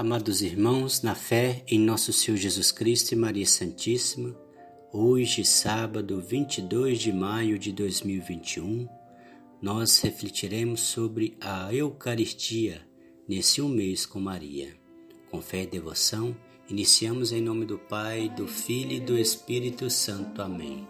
[0.00, 4.34] Amados irmãos, na fé em nosso Senhor Jesus Cristo e Maria Santíssima,
[4.90, 8.88] hoje, sábado 22 de maio de 2021,
[9.60, 12.80] nós refletiremos sobre a Eucaristia
[13.28, 14.74] nesse um mês com Maria.
[15.30, 16.34] Com fé e devoção,
[16.66, 20.40] iniciamos em nome do Pai, do Filho e do Espírito Santo.
[20.40, 20.88] Amém.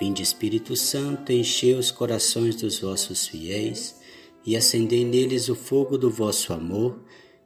[0.00, 4.00] Vinde, Espírito Santo, enchei os corações dos vossos fiéis
[4.44, 7.00] e acendei neles o fogo do vosso amor.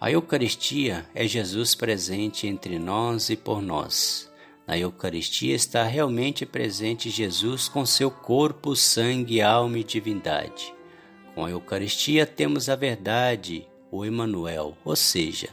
[0.00, 4.32] A Eucaristia é Jesus presente entre nós e por nós.
[4.66, 10.72] Na Eucaristia está realmente presente Jesus com seu corpo, sangue, alma e divindade.
[11.34, 15.50] Com a Eucaristia temos a verdade, o Emanuel, ou seja,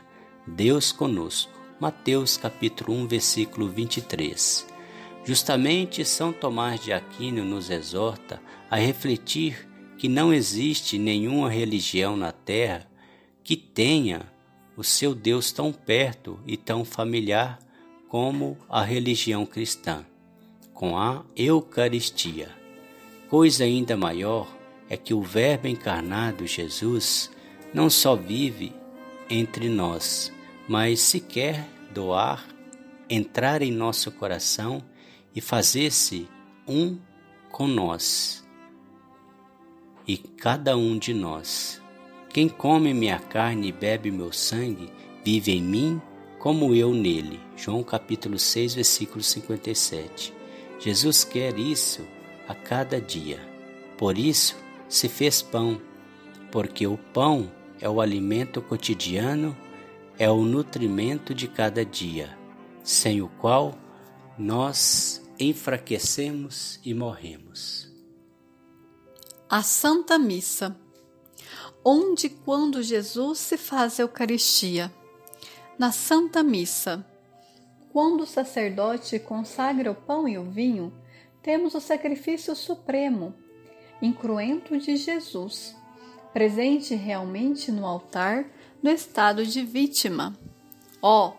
[0.48, 1.52] Deus conosco.
[1.78, 4.66] Mateus capítulo 1, versículo 23.
[5.26, 12.32] Justamente São Tomás de Aquino nos exorta a refletir que não existe nenhuma religião na
[12.32, 12.88] terra
[13.44, 14.37] que tenha
[14.78, 17.60] o seu Deus tão perto e tão familiar
[18.08, 20.06] como a religião cristã,
[20.74, 22.50] com a Eucaristia.
[23.28, 24.48] Coisa ainda maior
[24.88, 27.32] é que o Verbo encarnado, Jesus,
[27.74, 28.72] não só vive
[29.30, 30.32] entre nós,
[30.70, 32.48] mas se quer doar,
[33.10, 34.82] entrar em nosso coração
[35.36, 36.30] e fazer-se
[36.68, 36.98] um
[37.52, 38.48] com nós
[40.08, 41.82] e cada um de nós.
[42.38, 44.94] Quem come minha carne e bebe meu sangue,
[45.26, 46.00] vive em mim
[46.38, 47.40] como eu nele.
[47.56, 50.32] João capítulo 6, versículo 57.
[50.80, 52.06] Jesus quer isso
[52.48, 53.40] a cada dia.
[53.98, 54.56] Por isso
[54.88, 55.82] se fez pão,
[56.52, 59.58] porque o pão é o alimento cotidiano,
[60.20, 62.38] é o nutrimento de cada dia,
[62.84, 63.76] sem o qual
[64.38, 67.92] nós enfraquecemos e morremos.
[69.50, 70.80] A Santa Missa
[71.90, 74.92] onde e quando Jesus se faz a Eucaristia.
[75.80, 77.06] Na Santa Missa,
[77.94, 80.92] quando o sacerdote consagra o pão e o vinho,
[81.42, 83.34] temos o sacrifício supremo,
[84.02, 85.78] incruento de Jesus,
[86.34, 88.46] presente realmente no altar
[88.84, 90.38] no estado de vítima.
[91.02, 91.34] Ó, oh,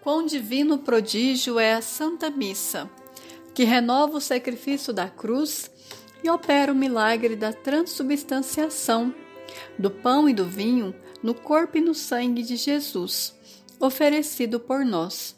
[0.00, 2.90] quão divino prodígio é a Santa Missa,
[3.54, 5.70] que renova o sacrifício da cruz
[6.24, 9.14] e opera o milagre da transubstanciação
[9.78, 13.34] do pão e do vinho no corpo e no sangue de Jesus,
[13.78, 15.36] oferecido por nós.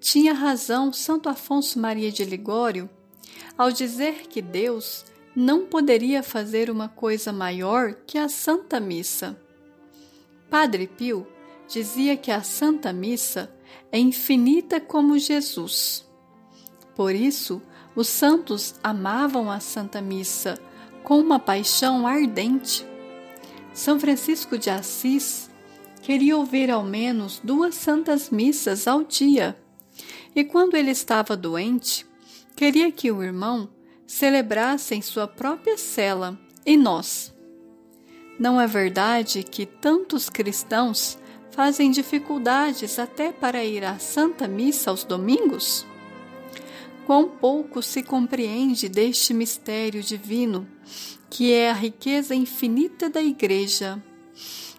[0.00, 2.88] Tinha razão Santo Afonso Maria de Ligório
[3.56, 5.04] ao dizer que Deus
[5.36, 9.38] não poderia fazer uma coisa maior que a Santa Missa.
[10.48, 11.26] Padre Pio
[11.68, 13.54] dizia que a Santa Missa
[13.92, 16.08] é infinita como Jesus.
[16.94, 17.62] Por isso,
[17.94, 20.58] os santos amavam a Santa Missa
[21.04, 22.86] com uma paixão ardente.
[23.72, 25.48] São Francisco de Assis
[26.02, 29.56] queria ouvir ao menos duas santas missas ao dia.
[30.34, 32.06] E quando ele estava doente,
[32.56, 33.68] queria que o irmão
[34.06, 37.34] celebrasse em sua própria cela e nós.
[38.38, 41.18] Não é verdade que tantos cristãos
[41.50, 45.86] fazem dificuldades até para ir à Santa Missa aos domingos?
[47.10, 50.64] Quão pouco se compreende deste mistério divino
[51.28, 54.00] que é a riqueza infinita da Igreja.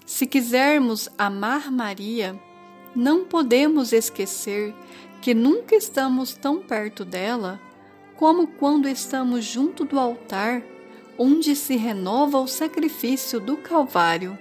[0.05, 2.39] Se quisermos amar Maria,
[2.95, 4.73] não podemos esquecer
[5.21, 7.59] que nunca estamos tão perto dela
[8.15, 10.63] como quando estamos junto do altar
[11.17, 14.39] onde se renova o sacrifício do Calvário.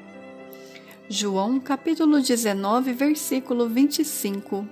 [1.09, 4.65] João capítulo 19, versículo 25.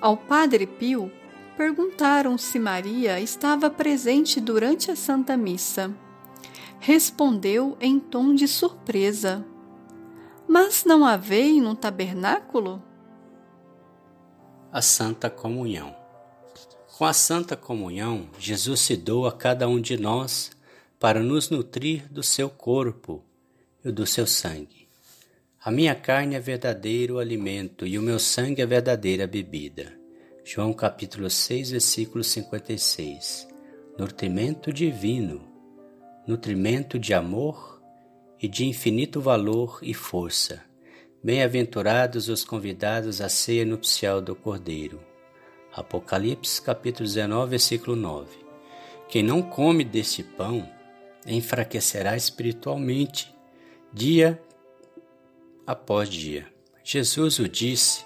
[0.00, 1.08] Ao Padre Pio
[1.56, 5.94] perguntaram se Maria estava presente durante a Santa Missa
[6.84, 9.42] respondeu em tom de surpresa:
[10.46, 12.82] Mas não a veem no tabernáculo?
[14.70, 15.96] A Santa Comunhão.
[16.98, 20.50] Com a Santa Comunhão, Jesus se doa a cada um de nós
[21.00, 23.24] para nos nutrir do seu corpo
[23.82, 24.86] e do seu sangue.
[25.64, 30.03] A minha carne é verdadeiro alimento e o meu sangue é verdadeira bebida.
[30.46, 33.48] João capítulo 6, versículo 56.
[33.98, 35.54] Nutrimento divino
[36.26, 37.82] nutrimento de amor
[38.40, 40.62] e de infinito valor e força.
[41.22, 45.00] Bem-aventurados os convidados à ceia nupcial do Cordeiro.
[45.72, 48.36] Apocalipse capítulo 19, versículo 9.
[49.08, 50.68] Quem não come deste pão
[51.26, 53.34] enfraquecerá espiritualmente
[53.92, 54.38] dia
[55.66, 56.46] após dia.
[56.82, 58.04] Jesus o disse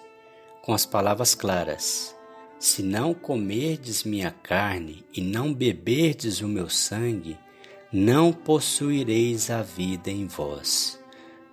[0.62, 2.17] com as palavras claras:
[2.58, 7.38] Se não comerdes minha carne e não beberdes o meu sangue,
[7.92, 10.98] não possuireis a vida em vós.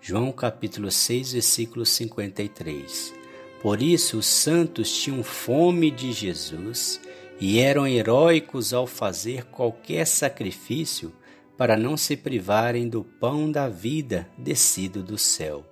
[0.02, 3.13] João capítulo 6, versículo 53.
[3.62, 7.00] Por isso os santos tinham fome de Jesus
[7.40, 11.13] e eram heróicos ao fazer qualquer sacrifício
[11.56, 15.63] para não se privarem do pão da vida descido do céu.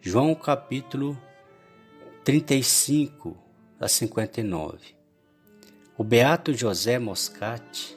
[0.00, 1.16] João capítulo
[2.24, 3.41] 35
[3.82, 4.94] a 59.
[5.98, 7.96] O beato José Moscati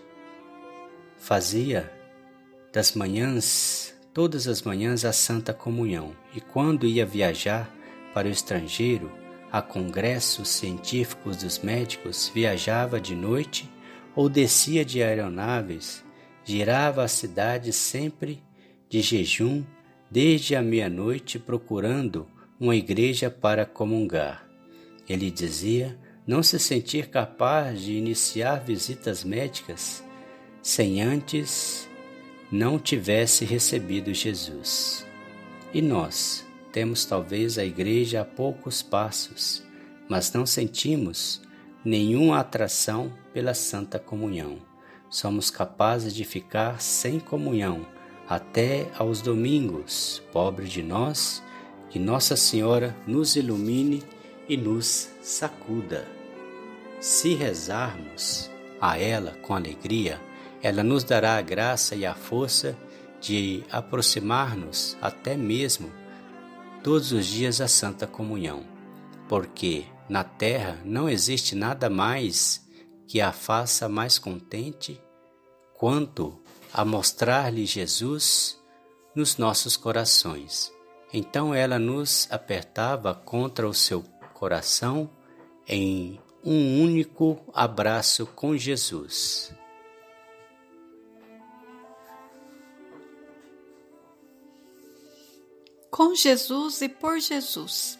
[1.15, 1.91] fazia
[2.73, 7.69] das manhãs todas as manhãs à Santa Comunhão e, quando ia viajar
[8.15, 9.11] para o estrangeiro,
[9.51, 13.69] a congressos científicos dos médicos, viajava de noite
[14.15, 16.03] ou descia de aeronaves,
[16.43, 18.41] girava a cidade sempre
[18.89, 19.63] de jejum
[20.09, 22.27] desde a meia-noite procurando
[22.59, 24.44] uma igreja para comungar.
[25.07, 30.03] Ele dizia não se sentir capaz de iniciar visitas médicas
[30.61, 31.87] sem antes
[32.51, 35.05] não tivesse recebido Jesus.
[35.71, 39.63] E nós temos talvez a igreja a poucos passos,
[40.09, 41.39] mas não sentimos
[41.83, 44.57] nenhuma atração pela Santa Comunhão.
[45.07, 47.85] Somos capazes de ficar sem comunhão
[48.27, 50.19] até aos domingos.
[50.31, 51.43] Pobre de nós,
[51.91, 54.01] que Nossa Senhora nos ilumine
[54.47, 56.07] e nos sacuda.
[56.99, 58.49] Se rezarmos
[58.79, 60.21] a ela com alegria,
[60.61, 62.77] ela nos dará a graça e a força
[63.19, 65.91] de aproximar-nos até mesmo
[66.83, 68.65] todos os dias à Santa Comunhão,
[69.27, 72.63] porque na terra não existe nada mais
[73.07, 75.01] que a faça mais contente
[75.73, 76.39] quanto
[76.73, 78.59] a mostrar-lhe Jesus
[79.15, 80.71] nos nossos corações.
[81.13, 84.03] Então ela nos apertava contra o seu
[84.35, 85.09] coração
[85.67, 89.51] em um único abraço com Jesus.
[95.95, 97.97] com Jesus e por Jesus.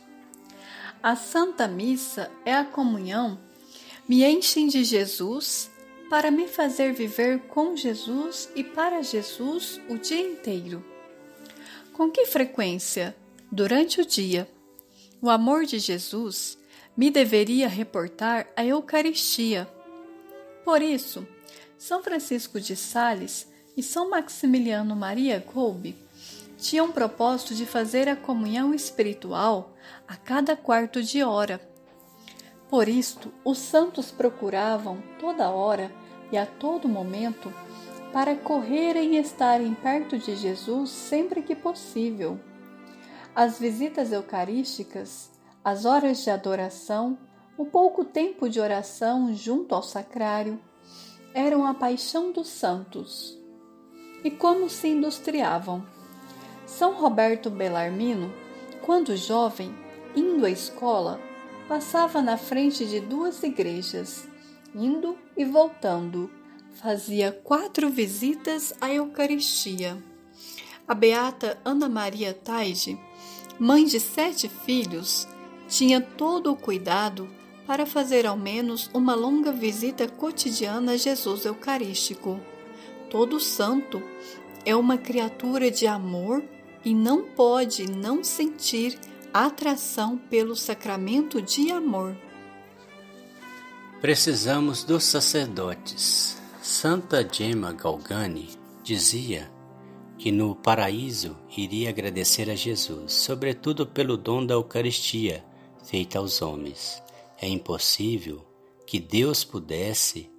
[1.02, 3.40] A Santa Missa é a comunhão,
[4.06, 5.72] me enchem de Jesus
[6.10, 10.84] para me fazer viver com Jesus e para Jesus o dia inteiro.
[11.94, 13.16] Com que frequência,
[13.50, 14.46] durante o dia,
[15.26, 16.56] o amor de Jesus
[16.96, 19.68] me deveria reportar a Eucaristia?
[20.64, 21.28] Por isso,
[21.80, 25.96] São Francisco de Sales e São Maximiliano Maria Kolbe
[26.60, 29.76] tinham propósito de fazer a comunhão espiritual
[30.08, 31.60] a cada quarto de hora.
[32.70, 35.92] Por isto, os santos procuravam toda hora
[36.32, 37.52] e a todo momento
[38.14, 42.40] para correrem e estarem perto de Jesus sempre que possível.
[43.36, 45.30] As visitas eucarísticas,
[45.62, 47.18] as horas de adoração,
[47.58, 50.58] o pouco tempo de oração junto ao sacrário
[51.34, 53.38] eram a paixão dos santos.
[54.24, 55.86] E como se industriavam?
[56.66, 58.34] São Roberto Bellarmino,
[58.82, 59.76] quando jovem,
[60.16, 61.20] indo à escola,
[61.68, 64.26] passava na frente de duas igrejas,
[64.74, 66.32] indo e voltando.
[66.76, 70.02] Fazia quatro visitas à Eucaristia.
[70.88, 72.98] A beata Ana Maria Taide,
[73.60, 75.28] mãe de sete filhos,
[75.68, 77.28] tinha todo o cuidado
[77.66, 82.40] para fazer ao menos uma longa visita cotidiana a Jesus Eucarístico.
[83.10, 84.02] Todo santo
[84.66, 86.44] é uma criatura de amor
[86.84, 89.00] e não pode não sentir
[89.34, 92.16] atração pelo sacramento de amor.
[94.00, 96.38] Precisamos dos sacerdotes.
[96.62, 98.50] Santa Gemma Galgani
[98.84, 99.52] dizia
[100.18, 105.44] que no paraíso iria agradecer a Jesus, sobretudo pelo dom da Eucaristia
[105.84, 107.02] feita aos homens.
[107.40, 108.46] É impossível
[108.88, 110.32] que Deus pudesse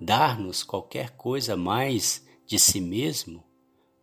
[0.00, 3.48] dar-nos qualquer coisa mais de si mesmo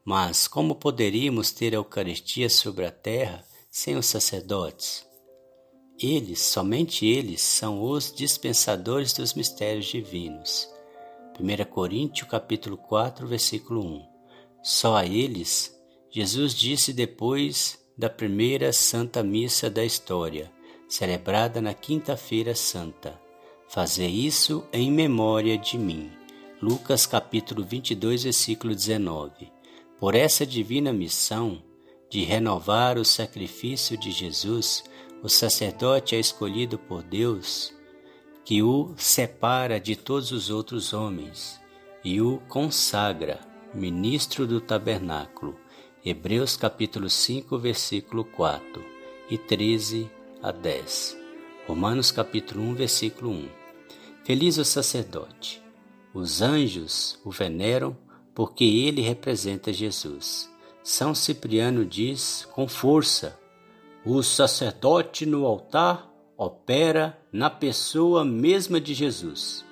[0.05, 5.03] mas como poderíamos ter a Eucaristia sobre a terra sem os sacerdotes?
[5.99, 10.69] Eles, somente eles, são os dispensadores dos mistérios divinos.
[11.39, 14.14] 1 Coríntios capítulo 4, versículo 1.
[14.65, 15.79] Só a eles
[16.09, 20.51] Jesus disse depois da primeira santa missa da história,
[20.89, 23.21] celebrada na quinta-feira santa:
[23.67, 26.11] Fazer isso em memória de mim.
[26.59, 29.51] Lucas capítulo 22, versículo 19.
[29.99, 31.61] Por essa divina missão,
[32.09, 34.83] de renovar o sacrifício de Jesus,
[35.21, 37.71] o sacerdote é escolhido por Deus,
[38.43, 41.61] que o separa de todos os outros homens
[42.03, 45.59] e o consagra ministro do tabernáculo.
[46.03, 48.81] Hebreus capítulo 5, versículo 4
[49.29, 50.09] e 13
[50.41, 51.17] a 10.
[51.67, 53.49] Romanos capítulo 1, versículo 1.
[54.23, 55.61] Feliz o sacerdote.
[56.13, 57.97] Os anjos o veneram
[58.33, 60.49] porque ele representa Jesus.
[60.81, 63.37] São Cipriano diz com força:
[64.05, 69.65] o sacerdote no altar opera na pessoa mesma de Jesus.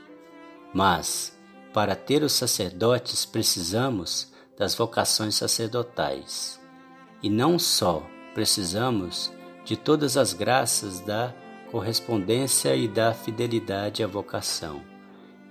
[0.73, 1.32] Mas
[1.73, 6.59] para ter os sacerdotes, precisamos das vocações sacerdotais.
[7.21, 9.31] E não só precisamos
[9.65, 11.33] de todas as graças da
[11.71, 14.81] correspondência e da fidelidade à vocação.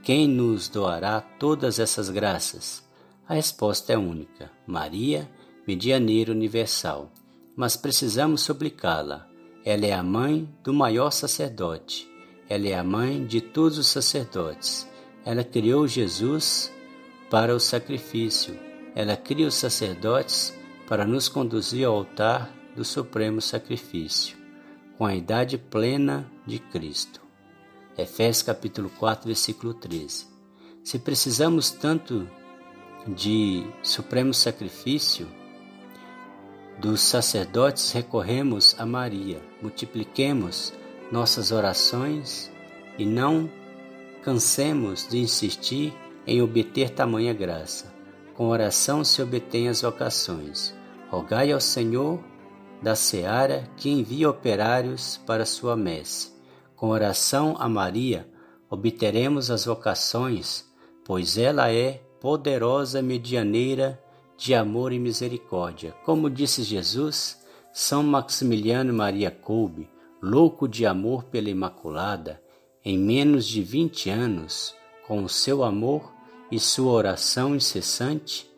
[0.03, 2.87] Quem nos doará todas essas graças?
[3.27, 5.29] A resposta é única: Maria,
[5.67, 7.11] medianeira universal.
[7.57, 9.27] Mas precisamos suplicá-la.
[9.65, 12.09] Ela é a mãe do maior sacerdote.
[12.49, 14.89] Ela é a mãe de todos os sacerdotes.
[15.25, 16.73] Ela criou Jesus
[17.31, 18.59] para o sacrifício.
[18.95, 20.53] Ela cria os sacerdotes
[20.89, 24.37] para nos conduzir ao altar do supremo sacrifício,
[24.99, 27.21] com a idade plena de Cristo.
[27.97, 30.27] Efésios capítulo 4, versículo 13.
[30.83, 32.29] Se precisamos tanto
[33.07, 35.29] de supremo sacrifício,
[36.79, 39.41] dos sacerdotes recorremos a Maria.
[39.61, 40.73] Multipliquemos
[41.13, 42.51] nossas orações
[42.99, 43.49] e não
[44.23, 45.93] cansemos de insistir
[46.27, 47.93] em obter tamanha graça.
[48.35, 50.75] Com oração se obtém as vocações.
[51.11, 52.23] Rogai ao Senhor
[52.83, 56.33] da seara que envie operários para sua messe.
[56.75, 58.29] Com oração a Maria
[58.69, 60.65] obteremos as vocações,
[61.05, 64.03] pois ela é poderosa medianeira
[64.37, 65.95] de amor e misericórdia.
[66.05, 67.39] Como disse Jesus,
[67.73, 69.89] São Maximiliano Maria Kolbe,
[70.21, 72.42] louco de amor pela Imaculada,
[72.85, 74.75] em menos de vinte anos,
[75.07, 76.13] com o seu amor
[76.51, 78.51] e sua oração incessante,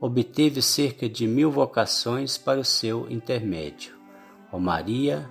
[0.00, 3.94] obteve cerca de mil vocações para o seu intermédio.
[4.52, 5.30] Ó Maria,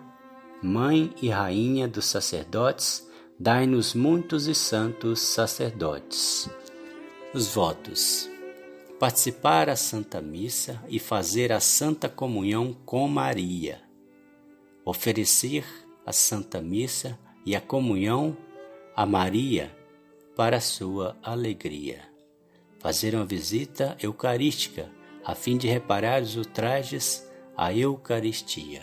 [0.64, 3.08] Mãe e Rainha dos sacerdotes,
[3.40, 6.50] dai-nos muitos e santos sacerdotes.
[7.34, 8.30] Os votos:
[9.00, 13.82] participar a Santa Missa e fazer a Santa Comunhão com Maria,
[14.86, 15.66] oferecer
[16.06, 18.38] a Santa Missa e a comunhão
[18.96, 19.76] a Maria
[20.36, 22.02] para sua alegria.
[22.80, 24.90] Fazer uma visita eucarística
[25.24, 28.82] a fim de reparar os ultrajes à Eucaristia.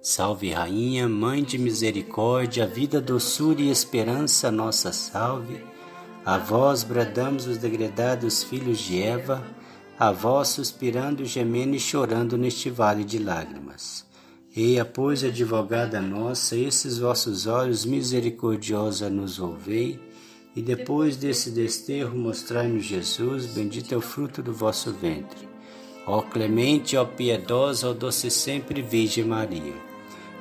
[0.00, 5.62] Salve, Rainha, Mãe de Misericórdia, vida, doçura e esperança, nossa salve.
[6.24, 9.44] A vós bradamos os degredados filhos de Eva,
[9.98, 14.05] a vós suspirando, gemendo e chorando neste vale de lágrimas.
[14.56, 20.00] Eia, pois, advogada nossa, esses vossos olhos misericordiosa nos ouvei,
[20.56, 25.46] e depois desse desterro mostrai-nos Jesus, bendito é o fruto do vosso ventre.
[26.06, 29.74] Ó clemente, ó piedosa, ó doce sempre Virgem Maria.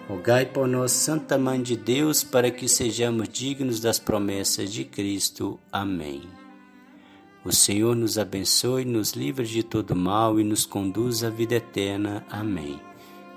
[0.08, 5.60] Rogai por nós, Santa Mãe de Deus, para que sejamos dignos das promessas de Cristo.
[5.70, 6.22] Amém.
[7.44, 12.26] O Senhor nos abençoe, nos livre de todo mal e nos conduz à vida eterna.
[12.30, 12.80] Amém.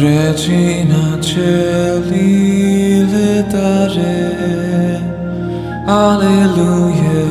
[0.00, 4.38] Regina Celi letare
[5.88, 7.26] Alleluia.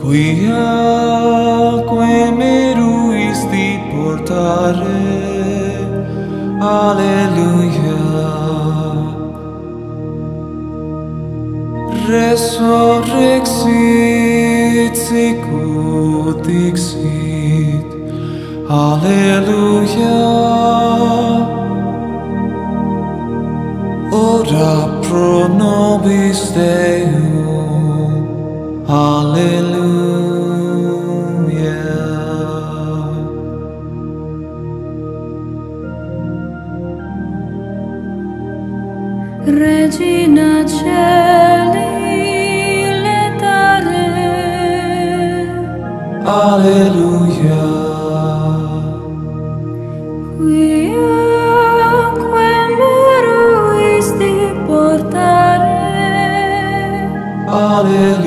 [0.00, 0.72] Quia
[1.88, 5.04] que me ruisti portare.
[6.60, 8.02] Alleluia.
[12.08, 16.44] Resurrexit sicut
[18.68, 20.14] Alleluia.
[24.10, 26.83] Ora pro nobis Dei
[57.46, 58.23] Alleluia.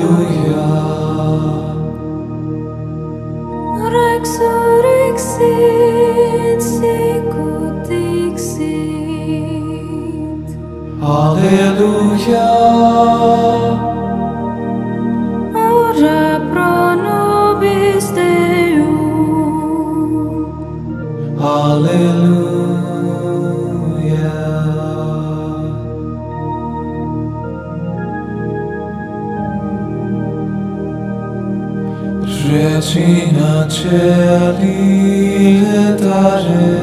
[33.68, 36.78] cieli letare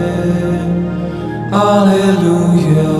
[1.52, 2.96] alleluia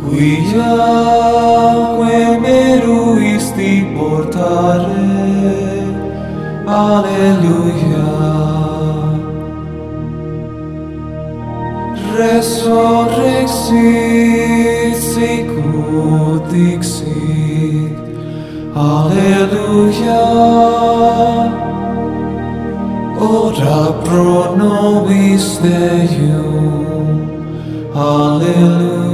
[0.00, 0.74] quia
[1.96, 5.10] que meruisti portare.
[6.66, 8.08] Alleluia
[12.16, 13.72] resurrexit
[15.12, 17.21] sicut dixit
[18.74, 20.22] Alleluia.
[23.20, 27.28] Ora pro nobis Deum,
[27.94, 29.11] Alleluia.